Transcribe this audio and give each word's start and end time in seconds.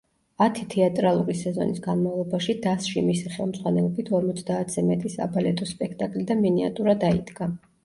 ათი 0.43 0.63
თეატრალური 0.73 1.35
სეზონის 1.41 1.81
განმავლობაში 1.87 2.55
დასში 2.63 3.05
მისი 3.11 3.35
ხელმძღვანელობით 3.35 4.11
ორმოცდაათზე 4.21 4.87
მეტი 4.89 5.15
საბალეტო 5.19 5.71
სპექტაკლი 5.75 6.29
და 6.35 6.41
მინიატურა 6.43 7.01
დაიდგა. 7.07 7.53